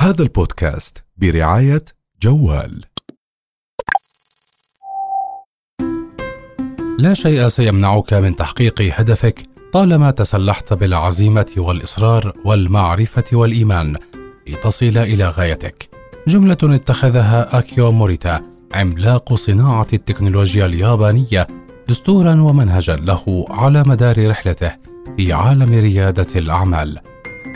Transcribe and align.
هذا 0.00 0.22
البودكاست 0.22 1.04
برعاية 1.16 1.84
جوال 2.22 2.84
لا 6.98 7.14
شيء 7.14 7.48
سيمنعك 7.48 8.14
من 8.14 8.36
تحقيق 8.36 8.82
هدفك 8.94 9.46
طالما 9.72 10.10
تسلحت 10.10 10.72
بالعزيمة 10.72 11.46
والإصرار 11.56 12.32
والمعرفة 12.44 13.24
والإيمان 13.32 13.96
لتصل 14.48 14.98
إلى 14.98 15.28
غايتك. 15.28 15.90
جملة 16.28 16.58
اتخذها 16.62 17.58
أكيو 17.58 17.92
موريتا 17.92 18.40
عملاق 18.74 19.34
صناعة 19.34 19.86
التكنولوجيا 19.92 20.66
اليابانية 20.66 21.46
دستورا 21.88 22.42
ومنهجا 22.42 22.96
له 22.96 23.46
على 23.50 23.82
مدار 23.86 24.30
رحلته 24.30 24.76
في 25.16 25.32
عالم 25.32 25.72
ريادة 25.72 26.26
الأعمال، 26.36 26.98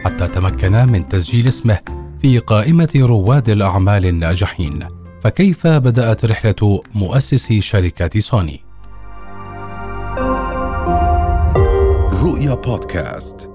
حتى 0.04 0.28
تمكن 0.28 0.72
من 0.72 1.08
تسجيل 1.08 1.48
اسمه 1.48 2.03
في 2.24 2.38
قائمة 2.38 2.88
رواد 2.96 3.48
الأعمال 3.48 4.06
الناجحين. 4.06 4.86
فكيف 5.22 5.66
بدأت 5.66 6.24
رحلة 6.24 6.80
مؤسس 6.94 7.52
شركة 7.52 8.20
سوني؟ 8.20 8.60
رؤيا 12.22 12.54
بودكاست 12.54 13.50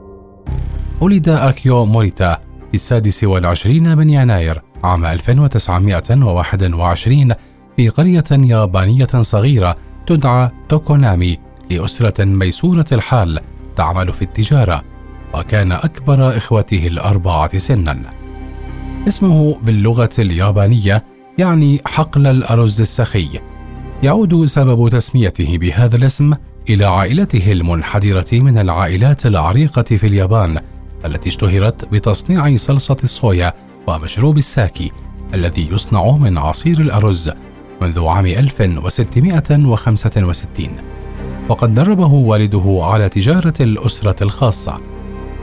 ولد 1.01 1.29
أكيو 1.29 1.85
موريتا 1.85 2.35
في 2.69 2.73
السادس 2.73 3.23
والعشرين 3.23 3.97
من 3.97 4.09
يناير 4.09 4.61
عام 4.83 5.05
1921 5.05 7.33
في 7.77 7.89
قرية 7.89 8.23
يابانية 8.31 9.21
صغيرة 9.21 9.75
تدعى 10.07 10.49
توكونامي 10.69 11.38
لأسرة 11.71 12.25
ميسورة 12.25 12.85
الحال 12.91 13.39
تعمل 13.75 14.13
في 14.13 14.21
التجارة 14.21 14.83
وكان 15.33 15.71
أكبر 15.71 16.38
إخوته 16.38 16.88
الأربعة 16.88 17.57
سنا 17.57 18.18
اسمه 19.08 19.58
باللغة 19.63 20.09
اليابانية 20.20 21.03
يعني 21.38 21.81
حقل 21.85 22.27
الأرز 22.27 22.81
السخي. 22.81 23.28
يعود 24.03 24.45
سبب 24.45 24.89
تسميته 24.89 25.58
بهذا 25.58 25.95
الاسم 25.95 26.33
إلى 26.69 26.86
عائلته 26.86 27.52
المنحدرة 27.52 28.25
من 28.33 28.58
العائلات 28.58 29.25
العريقة 29.25 29.83
في 29.83 30.08
اليابان 30.08 30.59
التي 31.06 31.30
اشتهرت 31.30 31.86
بتصنيع 31.86 32.56
صلصة 32.56 32.97
الصويا 33.03 33.53
ومشروب 33.88 34.38
الساكي 34.38 34.91
الذي 35.34 35.69
يصنع 35.72 36.11
من 36.11 36.38
عصير 36.38 36.80
الأرز 36.80 37.31
منذ 37.81 38.06
عام 38.06 38.25
1665 38.25 40.67
وقد 41.50 41.73
دربه 41.73 42.13
والده 42.13 42.80
على 42.81 43.09
تجارة 43.09 43.53
الأسرة 43.59 44.23
الخاصة. 44.23 44.88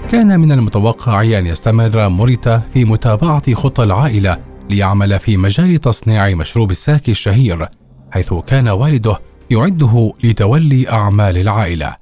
كان 0.09 0.41
من 0.41 0.53
المتوقع 0.53 1.23
أن 1.23 1.47
يستمر 1.47 2.09
موريتا 2.09 2.59
في 2.59 2.85
متابعة 2.85 3.55
خطى 3.55 3.85
العائلة 3.85 4.37
ليعمل 4.71 5.19
في 5.19 5.37
مجال 5.37 5.81
تصنيع 5.81 6.35
مشروب 6.35 6.71
الساكي 6.71 7.11
الشهير 7.11 7.69
حيث 8.11 8.35
كان 8.35 8.69
والده 8.69 9.19
يعده 9.51 10.13
لتولي 10.25 10.89
أعمال 10.89 11.39
العائلة. 11.39 11.97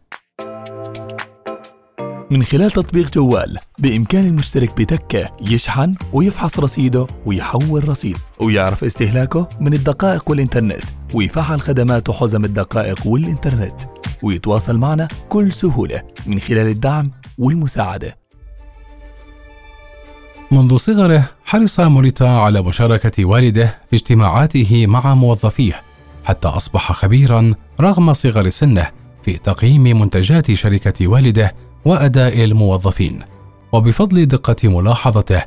من 2.31 2.43
خلال 2.43 2.71
تطبيق 2.71 3.11
جوال 3.13 3.59
بإمكان 3.79 4.27
المشترك 4.27 4.77
بتكة 4.77 5.31
يشحن 5.41 5.95
ويفحص 6.13 6.61
رصيده 6.61 7.07
ويحول 7.27 7.89
رصيد 7.89 8.17
ويعرف 8.41 8.85
استهلاكه 8.85 9.49
من 9.61 9.75
الدقائق 9.75 10.31
والإنترنت 10.31 10.83
ويفعل 11.15 11.61
خدمات 11.61 12.11
حزم 12.11 12.45
الدقائق 12.45 13.07
والإنترنت. 13.07 13.81
ويتواصل 14.25 14.77
معنا 14.77 15.09
بكل 15.27 15.53
سهولة 15.53 16.03
من 16.27 16.39
خلال 16.39 16.67
الدعم 16.67 17.11
والمساعدة. 17.39 18.17
منذ 20.51 20.77
صغره 20.77 21.25
حرص 21.45 21.81
موريتا 21.81 22.25
على 22.25 22.63
مشاركة 22.63 23.25
والده 23.25 23.79
في 23.91 23.97
اجتماعاته 23.97 24.87
مع 24.87 25.15
موظفيه 25.15 25.83
حتى 26.25 26.49
أصبح 26.49 26.93
خبيرا 26.93 27.51
رغم 27.81 28.13
صغر 28.13 28.49
سنه 28.49 28.91
في 29.23 29.37
تقييم 29.37 29.83
منتجات 29.83 30.53
شركة 30.53 31.07
والده 31.07 31.55
وأداء 31.85 32.45
الموظفين. 32.45 33.21
وبفضل 33.73 34.27
دقة 34.27 34.69
ملاحظته 34.69 35.43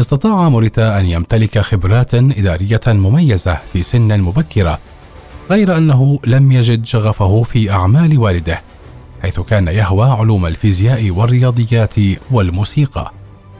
استطاع 0.00 0.48
موريتا 0.48 1.00
أن 1.00 1.06
يمتلك 1.06 1.58
خبرات 1.58 2.14
إدارية 2.14 2.80
مميزة 2.86 3.58
في 3.72 3.82
سن 3.82 4.20
مبكرة 4.20 4.78
غير 5.50 5.76
أنه 5.76 6.18
لم 6.26 6.52
يجد 6.52 6.86
شغفه 6.86 7.42
في 7.42 7.70
أعمال 7.70 8.18
والده 8.18 8.62
حيث 9.22 9.40
كان 9.40 9.68
يهوى 9.68 10.08
علوم 10.08 10.46
الفيزياء 10.46 11.10
والرياضيات 11.10 11.94
والموسيقى 12.30 13.12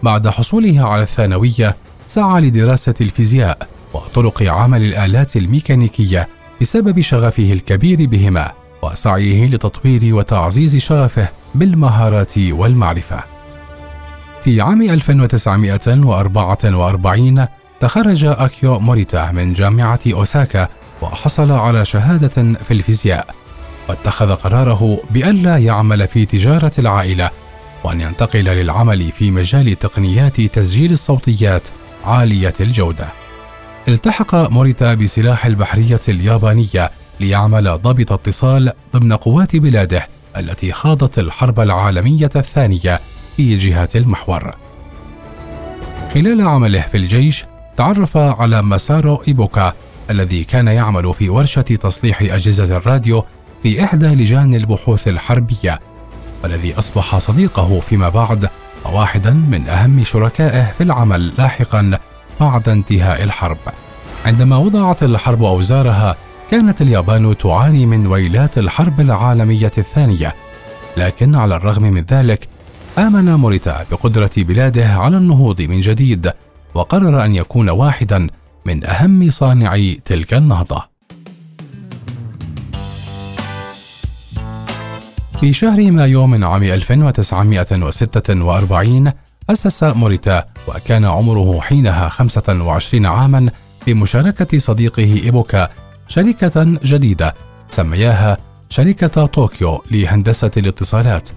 بعد 0.02 0.28
حصوله 0.28 0.88
على 0.88 1.02
الثانوية 1.02 1.76
سعى 2.06 2.40
لدراسة 2.40 2.94
الفيزياء 3.00 3.68
وطرق 3.94 4.42
عمل 4.42 4.82
الآلات 4.82 5.36
الميكانيكية 5.36 6.28
بسبب 6.60 7.00
شغفه 7.00 7.52
الكبير 7.52 8.06
بهما 8.06 8.52
وسعيه 8.82 9.46
لتطوير 9.46 10.14
وتعزيز 10.14 10.76
شغفه 10.76 11.28
بالمهارات 11.54 12.38
والمعرفة. 12.38 13.24
في 14.44 14.60
عام 14.60 14.82
1944 14.82 17.46
تخرج 17.80 18.24
أكيو 18.24 18.78
موريتا 18.78 19.30
من 19.30 19.52
جامعة 19.52 20.00
أوساكا 20.12 20.68
وحصل 21.02 21.52
على 21.52 21.84
شهادة 21.84 22.58
في 22.62 22.70
الفيزياء 22.70 23.34
واتخذ 23.88 24.34
قراره 24.34 25.00
بألا 25.10 25.56
يعمل 25.58 26.06
في 26.06 26.26
تجارة 26.26 26.72
العائلة 26.78 27.30
وأن 27.84 28.00
ينتقل 28.00 28.44
للعمل 28.44 29.12
في 29.12 29.30
مجال 29.30 29.78
تقنيات 29.78 30.40
تسجيل 30.40 30.92
الصوتيات 30.92 31.68
عالية 32.04 32.54
الجودة. 32.60 33.06
التحق 33.88 34.34
موريتا 34.34 34.94
بسلاح 34.94 35.46
البحرية 35.46 36.00
اليابانية 36.08 36.90
ليعمل 37.20 37.78
ضابط 37.78 38.12
اتصال 38.12 38.72
ضمن 38.96 39.12
قوات 39.12 39.56
بلاده 39.56 40.08
التي 40.36 40.72
خاضت 40.72 41.18
الحرب 41.18 41.60
العالمية 41.60 42.30
الثانية 42.36 43.00
في 43.36 43.56
جهة 43.56 43.88
المحور. 43.94 44.54
خلال 46.14 46.40
عمله 46.40 46.80
في 46.80 46.96
الجيش 46.96 47.44
تعرف 47.76 48.16
على 48.16 48.62
مسارو 48.62 49.22
إيبوكا 49.28 49.72
الذي 50.10 50.44
كان 50.44 50.69
يعمل 50.69 51.15
في 51.15 51.28
ورشة 51.28 51.60
تصليح 51.60 52.22
أجهزة 52.22 52.76
الراديو 52.76 53.25
في 53.62 53.84
إحدى 53.84 54.06
لجان 54.06 54.54
البحوث 54.54 55.09
الحربية 55.09 55.81
والذي 56.43 56.78
أصبح 56.78 57.19
صديقه 57.19 57.81
فيما 57.81 58.09
بعد 58.09 58.48
وواحدا 58.84 59.31
من 59.31 59.69
أهم 59.69 60.04
شركائه 60.04 60.72
في 60.72 60.82
العمل 60.82 61.32
لاحقا 61.38 61.98
بعد 62.41 62.69
انتهاء 62.69 63.22
الحرب. 63.22 63.59
عندما 64.26 64.56
وضعت 64.56 65.03
الحرب 65.03 65.44
أوزارها 65.44 66.16
كانت 66.50 66.82
اليابان 66.82 67.38
تعاني 67.38 67.87
من 67.87 68.06
ويلات 68.06 68.59
الحرب 68.59 69.00
العالمية 69.00 69.72
الثانية، 69.78 70.34
لكن 70.97 71.37
على 71.37 71.56
الرغم 71.56 71.82
من 71.82 72.04
ذلك 72.10 72.48
آمن 72.98 73.34
موريتا 73.34 73.87
بقدرة 73.91 74.31
بلاده 74.37 74.87
على 74.87 75.16
النهوض 75.16 75.62
من 75.62 75.81
جديد، 75.81 76.32
وقرر 76.75 77.25
أن 77.25 77.34
يكون 77.34 77.71
واحدا 77.71 78.27
من 78.65 78.87
أهم 78.87 79.31
صانعي 79.31 80.00
تلك 80.04 80.34
النهضة. 80.34 80.91
في 85.41 85.53
شهر 85.53 85.91
مايو 85.91 86.26
من 86.26 86.44
عام 86.44 86.62
1946 86.62 89.12
أسس 89.50 89.84
موريتا 89.84 90.44
وكان 90.69 91.04
عمره 91.04 91.60
حينها 91.60 92.09
25 92.09 93.06
عاما 93.06 93.50
بمشاركة 93.87 94.59
صديقه 94.59 95.03
إيبوكا 95.03 95.69
شركة 96.09 96.78
جديدة 96.84 97.34
سمياها 97.71 98.37
شركة 98.69 99.27
طوكيو 99.27 99.82
لهندسة 99.91 100.50
الاتصالات 100.56 101.28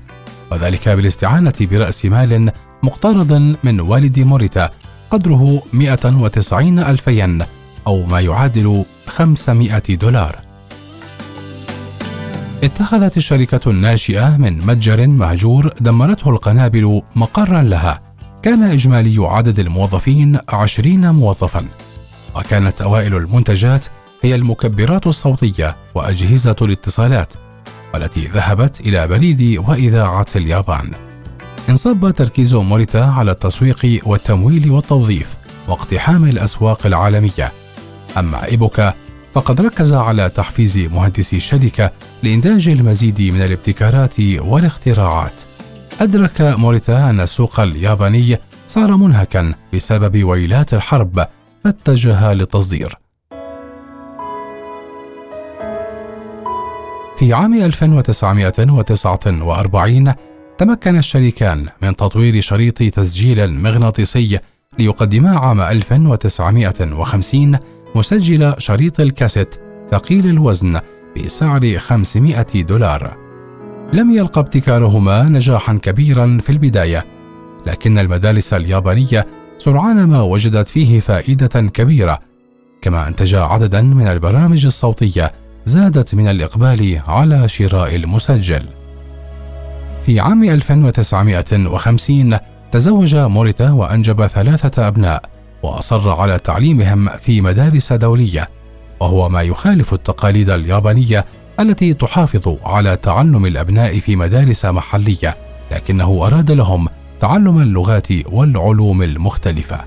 وذلك 0.52 0.90
بالاستعانة 0.90 1.54
برأس 1.62 2.06
مال 2.06 2.52
مقترض 2.84 3.34
من 3.64 3.80
والد 3.80 4.20
موريتا 4.20 4.70
قدره 5.14 5.62
190 5.74 6.80
ألف 6.80 7.08
ين 7.08 7.44
أو 7.88 8.06
ما 8.06 8.20
يعادل 8.20 8.86
500 9.08 9.80
دولار. 9.90 10.40
اتخذت 12.64 13.18
الشركة 13.18 13.70
الناشئة 13.70 14.38
من 14.38 14.66
متجر 14.66 15.08
مهجور 15.08 15.74
دمرته 15.80 16.30
القنابل 16.30 17.02
مقرا 17.16 17.62
لها. 17.62 18.02
كان 18.42 18.64
إجمالي 18.64 19.28
عدد 19.28 19.60
الموظفين 19.60 20.40
عشرين 20.50 21.12
موظفا. 21.12 21.66
وكانت 22.36 22.82
أوائل 22.82 23.16
المنتجات 23.16 23.86
هي 24.22 24.36
المكبرات 24.36 25.08
الصوتية 25.08 25.76
وأجهزة 25.96 26.56
الاتصالات 26.62 27.34
والتي 27.94 28.26
ذهبت 28.26 28.80
إلى 28.80 29.08
بريد 29.08 29.60
وإذاعة 29.68 30.28
اليابان. 30.36 30.92
انصب 31.70 32.12
تركيز 32.12 32.56
موريتا 32.56 32.98
على 32.98 33.32
التسويق 33.32 34.02
والتمويل 34.06 34.72
والتوظيف 34.72 35.38
واقتحام 35.68 36.26
الأسواق 36.26 36.86
العالمية 36.86 37.52
أما 38.18 38.46
إيبوكا 38.46 38.94
فقد 39.34 39.62
ركز 39.62 39.94
على 39.94 40.30
تحفيز 40.30 40.78
مهندسي 40.78 41.38
الشركة 41.38 41.92
لإنتاج 42.24 42.70
المزيد 42.70 43.22
من 43.22 43.42
الابتكارات 43.42 44.20
والاختراعات. 44.20 45.42
أدرك 46.02 46.42
موريتا 46.42 47.10
أن 47.10 47.20
السوق 47.20 47.60
الياباني 47.60 48.38
صار 48.68 48.98
منهكا 48.98 49.54
بسبب 49.74 50.24
ويلات 50.24 50.74
الحرب 50.74 51.26
فاتجه 51.64 52.34
للتصدير 52.34 52.98
في 57.18 57.34
عام 57.34 57.54
1949 57.54 60.14
تمكن 60.58 60.98
الشريكان 60.98 61.68
من 61.82 61.96
تطوير 61.96 62.42
شريط 62.42 62.78
تسجيل 62.78 63.54
مغناطيسي 63.54 64.40
ليقدما 64.80 65.40
عام 65.40 65.62
1950 65.62 67.58
مسجل 67.96 68.54
شريط 68.58 69.00
الكاسيت 69.00 69.56
ثقيل 69.92 70.28
الوزن 70.28 70.80
بسعر 71.18 71.78
500 71.78 72.46
دولار. 72.54 73.18
لم 73.94 74.12
يلقى 74.12 74.42
ابتكارهما 74.42 75.24
نجاحا 75.24 75.74
كبيرا 75.74 76.38
في 76.42 76.50
البداية، 76.50 77.06
لكن 77.68 77.98
المدارس 77.98 78.54
اليابانية 78.54 79.28
سرعان 79.58 80.04
ما 80.04 80.22
وجدت 80.22 80.68
فيه 80.68 81.00
فائدة 81.00 81.62
كبيرة، 81.62 82.20
كما 82.82 83.08
انتج 83.08 83.36
عددا 83.36 83.82
من 83.82 84.08
البرامج 84.08 84.66
الصوتية 84.66 85.32
زادت 85.66 86.16
من 86.16 86.28
الإقبال 86.28 87.02
على 87.08 87.48
شراء 87.48 87.96
المسجل. 87.96 88.83
في 90.06 90.20
عام 90.20 90.44
1950 90.44 92.38
تزوج 92.72 93.16
موريتا 93.16 93.72
وأنجب 93.72 94.28
ثلاثة 94.28 94.88
أبناء 94.88 95.22
وأصر 95.64 96.12
على 96.12 96.40
تعليمهم 96.40 97.10
في 97.10 97.42
مدارس 97.42 97.94
دولية 97.94 98.48
وهو 99.00 99.30
ما 99.30 99.42
يخالف 99.42 99.94
التقاليد 99.94 100.50
اليابانية 100.50 101.26
التي 101.60 101.94
تحافظ 101.94 102.56
على 102.64 102.96
تعلم 102.96 103.46
الأبناء 103.46 104.00
في 104.00 104.16
مدارس 104.16 104.66
محلية 104.66 105.38
لكنه 105.72 106.28
أراد 106.28 106.52
لهم 106.52 106.88
تعلم 107.20 107.62
اللغات 107.62 108.08
والعلوم 108.32 109.04
المختلفة. 109.04 109.82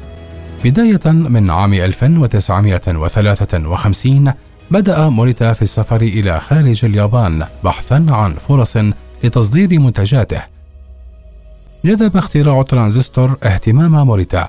بداية 0.65 1.13
من 1.13 1.51
عام 1.51 1.75
1953 1.75 4.33
بدأ 4.71 5.09
موريتا 5.09 5.53
في 5.53 5.63
السفر 5.63 6.03
إلى 6.03 6.41
خارج 6.41 6.85
اليابان 6.85 7.47
بحثا 7.65 8.07
عن 8.11 8.35
فرص 8.35 8.79
لتصدير 9.25 9.81
منتجاته. 9.81 10.43
جذب 11.85 12.17
اختراع 12.17 12.61
الترانزستور 12.61 13.37
اهتمام 13.43 14.07
موريتا 14.07 14.49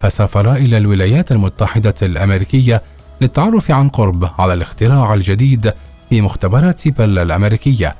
فسافر 0.00 0.52
إلى 0.52 0.78
الولايات 0.78 1.32
المتحدة 1.32 1.94
الأمريكية 2.02 2.82
للتعرف 3.20 3.70
عن 3.70 3.88
قرب 3.88 4.30
على 4.38 4.54
الاختراع 4.54 5.14
الجديد 5.14 5.72
في 6.10 6.20
مختبرات 6.20 6.88
بيل 6.88 7.18
الأمريكية 7.18 7.96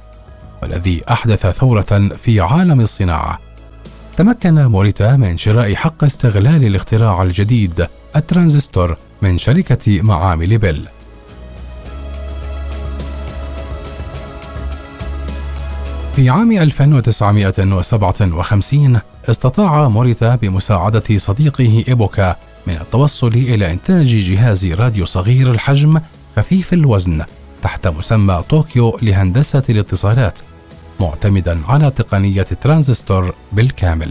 والذي 0.63 1.03
أحدث 1.11 1.47
ثورة 1.47 2.11
في 2.17 2.41
عالم 2.41 2.81
الصناعة. 2.81 3.39
تمكن 4.17 4.65
موريتا 4.67 5.17
من 5.17 5.37
شراء 5.37 5.75
حق 5.75 6.05
استغلال 6.05 6.65
الاختراع 6.65 7.23
الجديد 7.23 7.87
الترانزستور 8.17 8.97
من 9.23 9.39
شركة 9.39 10.03
معامل 10.03 10.59
بيل 10.59 10.89
في 16.17 16.31
عام 16.31 16.53
1957 16.53 19.01
استطاع 19.31 19.89
موريتا 19.89 20.37
بمساعدة 20.37 21.03
صديقه 21.17 21.85
إيبوكا 21.89 22.37
من 22.67 22.75
التوصل 22.75 23.29
إلى 23.29 23.73
إنتاج 23.73 24.07
جهاز 24.07 24.67
راديو 24.67 25.07
صغير 25.07 25.51
الحجم 25.51 26.01
خفيف 26.37 26.73
الوزن 26.73 27.23
تحت 27.63 27.87
مسمى 27.87 28.45
طوكيو 28.49 28.99
لهندسة 29.03 29.63
الاتصالات 29.69 30.39
معتمدا 31.01 31.61
على 31.69 31.91
تقنية 31.91 32.47
الترانزستور 32.53 33.35
بالكامل. 33.53 34.11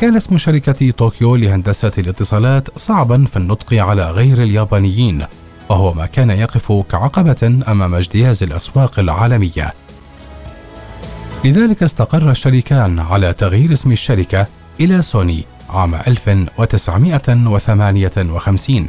كان 0.00 0.16
اسم 0.16 0.38
شركة 0.38 0.90
طوكيو 0.90 1.36
لهندسة 1.36 1.92
الاتصالات 1.98 2.78
صعبا 2.78 3.24
في 3.24 3.36
النطق 3.36 3.74
على 3.74 4.10
غير 4.10 4.42
اليابانيين 4.42 5.24
وهو 5.68 5.92
ما 5.92 6.06
كان 6.06 6.30
يقف 6.30 6.72
كعقبة 6.72 7.60
أمام 7.68 7.94
اجتياز 7.94 8.42
الأسواق 8.42 8.98
العالمية 8.98 9.72
لذلك 11.44 11.82
استقر 11.82 12.30
الشريكان 12.30 12.98
على 12.98 13.32
تغيير 13.32 13.72
اسم 13.72 13.92
الشركة 13.92 14.46
إلى 14.80 15.02
سوني 15.02 15.44
عام 15.70 15.94
1958 15.94 18.88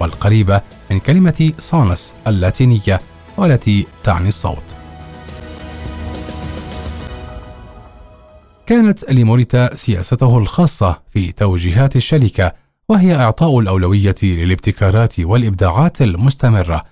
والقريبة 0.00 0.60
من 0.90 0.98
كلمة 0.98 1.52
سونس 1.58 2.14
اللاتينية 2.26 3.00
والتي 3.36 3.86
تعني 4.04 4.28
الصوت. 4.28 4.62
كانت 8.66 9.10
لموريتا 9.10 9.74
سياسته 9.74 10.38
الخاصة 10.38 11.00
في 11.10 11.32
توجيهات 11.32 11.96
الشركة 11.96 12.52
وهي 12.88 13.14
إعطاء 13.14 13.58
الأولوية 13.58 14.14
للابتكارات 14.22 15.20
والإبداعات 15.20 16.02
المستمرة 16.02 16.82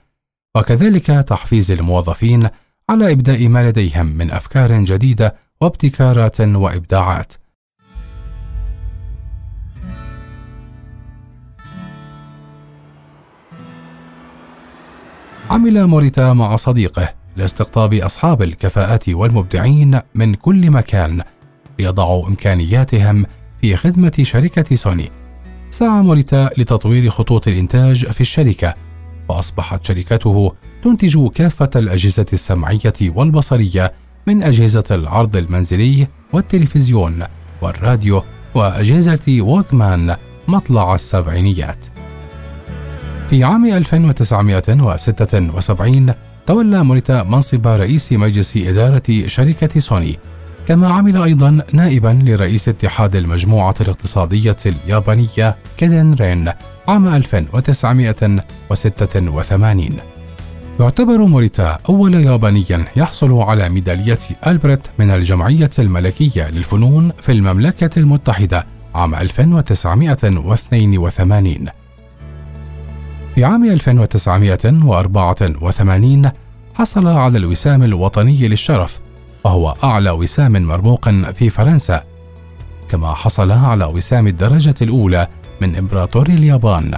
وكذلك 0.57 1.07
تحفيز 1.07 1.73
الموظفين 1.73 2.49
على 2.91 3.13
إبداء 3.13 3.49
ما 3.49 3.69
لديهم 3.69 4.07
من 4.07 4.31
أفكار 4.31 4.85
جديدة 4.85 5.37
وابتكارات 5.61 6.41
وإبداعات. 6.41 7.33
عمل 15.51 15.87
موريتا 15.87 16.33
مع 16.33 16.57
صديقه 16.57 17.15
لاستقطاب 17.37 17.95
أصحاب 17.95 18.43
الكفاءات 18.43 19.09
والمبدعين 19.09 20.01
من 20.15 20.35
كل 20.35 20.71
مكان 20.71 21.23
ليضعوا 21.79 22.29
إمكانياتهم 22.29 23.27
في 23.61 23.77
خدمة 23.77 24.13
شركة 24.23 24.77
سوني. 24.77 25.11
سعى 25.71 26.03
موريتا 26.03 26.51
لتطوير 26.59 27.11
خطوط 27.11 27.49
الإنتاج 27.49 28.07
في 28.07 28.21
الشركة 28.21 28.75
فأصبحت 29.29 29.87
شركته 29.87 30.53
تنتج 30.83 31.29
كافة 31.29 31.71
الأجهزة 31.77 32.27
السمعية 32.33 32.93
والبصرية 33.03 33.93
من 34.27 34.43
أجهزة 34.43 34.85
العرض 34.91 35.37
المنزلي 35.37 36.07
والتلفزيون 36.33 37.23
والراديو 37.63 38.23
وأجهزة 38.55 39.41
ووكمان 39.41 40.17
مطلع 40.49 40.95
السبعينيات. 40.95 41.87
في 43.31 43.45
عام 43.45 43.67
1976 43.67 46.13
تولى 46.47 46.85
موريتا 46.85 47.23
منصب 47.23 47.67
رئيس 47.67 48.13
مجلس 48.13 48.57
إدارة 48.57 49.27
شركة 49.27 49.81
سوني 49.81 50.19
كما 50.69 50.89
عمل 50.89 51.23
أيضا 51.23 51.63
نائبا 51.73 52.19
لرئيس 52.23 52.69
اتحاد 52.69 53.17
المجموعة 53.17 53.75
الاقتصادية 53.81 54.57
اليابانية 54.67 55.57
كيدن 55.77 56.15
رين 56.15 56.53
عام 56.89 57.09
1986 57.09 59.89
يعتبر 60.81 61.19
موريتا 61.19 61.79
أول 61.89 62.15
ياباني 62.15 62.65
يحصل 62.97 63.43
على 63.43 63.69
ميدالية 63.69 64.19
ألبرت 64.47 64.91
من 64.99 65.11
الجمعية 65.11 65.71
الملكية 65.79 66.51
للفنون 66.51 67.13
في 67.21 67.33
المملكة 67.33 67.99
المتحدة 67.99 68.67
عام 68.95 69.15
1982 69.15 71.69
في 73.35 73.45
عام 73.45 73.65
1984 73.65 76.31
حصل 76.75 77.07
على 77.07 77.39
الوسام 77.39 77.83
الوطني 77.83 78.49
للشرف 78.49 79.01
وهو 79.49 79.75
أعلى 79.85 80.11
وسام 80.11 80.63
مرموق 80.63 81.11
في 81.11 81.51
فرنسا 81.51 82.05
كما 82.89 83.15
حصل 83.15 83.53
على 83.53 83.85
وسام 83.85 84.27
الدرجة 84.27 84.75
الأولى 84.83 85.27
من 85.61 85.77
إمبراطور 85.77 86.27
اليابان 86.27 86.95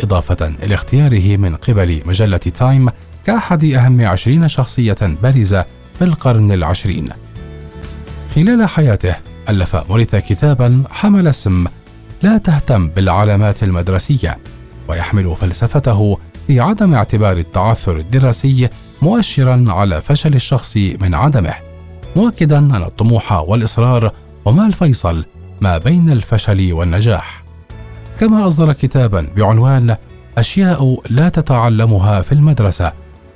إضافة 0.00 0.52
إلى 0.62 0.74
اختياره 0.74 1.36
من 1.36 1.56
قبل 1.56 2.02
مجلة 2.06 2.36
تايم 2.36 2.88
كأحد 3.26 3.64
أهم 3.64 4.06
عشرين 4.06 4.48
شخصية 4.48 4.96
بارزة 5.22 5.64
في 5.98 6.04
القرن 6.04 6.52
العشرين. 6.52 7.08
خلال 8.34 8.68
حياته 8.68 9.14
ألف 9.48 9.76
موريتا 9.76 10.18
كتابا 10.20 10.82
حمل 10.90 11.28
اسم 11.28 11.66
لا 12.22 12.38
تهتم 12.38 12.88
بالعلامات 12.88 13.62
المدرسية 13.62 14.38
ويحمل 14.88 15.36
فلسفته 15.36 16.18
في 16.46 16.60
عدم 16.60 16.94
اعتبار 16.94 17.36
التعثر 17.36 17.96
الدراسي 17.98 18.68
مؤشرا 19.02 19.64
على 19.68 20.00
فشل 20.00 20.34
الشخص 20.34 20.76
من 20.76 21.14
عدمه. 21.14 21.67
مؤكدا 22.18 22.58
أن 22.58 22.82
الطموح 22.82 23.32
والإصرار 23.32 24.12
هما 24.46 24.66
الفيصل 24.66 25.24
ما 25.60 25.78
بين 25.78 26.10
الفشل 26.10 26.72
والنجاح. 26.72 27.44
كما 28.20 28.46
أصدر 28.46 28.72
كتابا 28.72 29.28
بعنوان 29.36 29.96
أشياء 30.38 31.02
لا 31.10 31.28
تتعلمها 31.28 32.22
في 32.22 32.32
المدرسة 32.32 32.92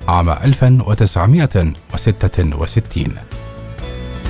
عام 0.08 0.30
1966 0.30 3.04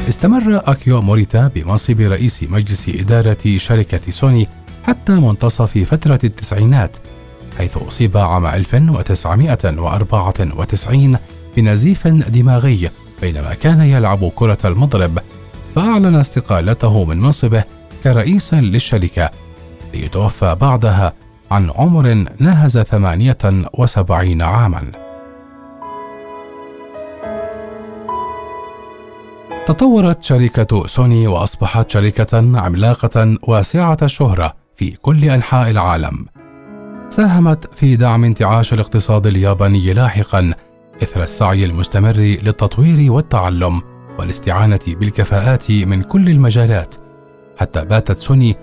استمر 0.08 0.62
أكيو 0.64 1.02
موريتا 1.02 1.50
بمنصب 1.54 2.00
رئيس 2.00 2.42
مجلس 2.42 2.88
إدارة 2.88 3.56
شركة 3.56 4.10
سوني 4.10 4.48
حتى 4.86 5.12
منتصف 5.12 5.78
فترة 5.78 6.18
التسعينات 6.24 6.96
حيث 7.58 7.76
أصيب 7.76 8.16
عام 8.16 8.46
1994 8.46 11.16
بنزيف 11.56 12.06
دماغي 12.06 12.90
بينما 13.22 13.54
كان 13.54 13.80
يلعب 13.80 14.32
كرة 14.34 14.58
المضرب 14.64 15.18
فأعلن 15.74 16.14
استقالته 16.16 17.04
من 17.04 17.20
منصبه 17.20 17.64
كرئيس 18.04 18.54
للشركة 18.54 19.30
ليتوفى 19.94 20.56
بعدها 20.60 21.12
عن 21.50 21.70
عمر 21.70 22.26
ناهز 22.38 22.78
78 22.78 24.42
عاما 24.42 24.82
تطورت 29.66 30.22
شركة 30.22 30.86
سوني 30.86 31.26
وأصبحت 31.26 31.90
شركة 31.90 32.58
عملاقة 32.60 33.38
واسعة 33.42 33.98
الشهرة 34.02 34.52
في 34.74 34.90
كل 34.90 35.24
أنحاء 35.24 35.70
العالم. 35.70 36.26
ساهمت 37.08 37.74
في 37.74 37.96
دعم 37.96 38.24
انتعاش 38.24 38.72
الاقتصاد 38.72 39.26
الياباني 39.26 39.92
لاحقا 39.92 40.54
إثر 41.02 41.22
السعي 41.22 41.64
المستمر 41.64 42.16
للتطوير 42.16 43.12
والتعلم 43.12 43.82
والاستعانة 44.18 44.80
بالكفاءات 44.86 45.70
من 45.70 46.02
كل 46.02 46.28
المجالات، 46.28 46.94
حتى 47.56 47.84
باتت 47.84 48.18
سوني 48.18 48.56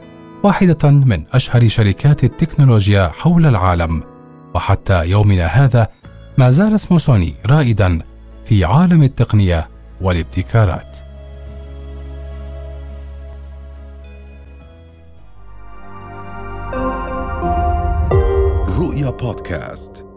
واحدة 0.43 0.89
من 0.89 1.23
أشهر 1.31 1.67
شركات 1.67 2.23
التكنولوجيا 2.23 3.07
حول 3.07 3.45
العالم، 3.45 4.03
وحتى 4.55 5.09
يومنا 5.09 5.45
هذا 5.45 5.87
ما 6.37 6.49
زال 6.49 6.75
اسم 6.75 6.97
سوني 6.97 7.33
رائدا 7.45 7.99
في 8.45 8.65
عالم 8.65 9.03
التقنية 9.03 9.69
والابتكارات. 10.01 10.97
رؤيا 18.79 19.09
بودكاست. 19.09 20.08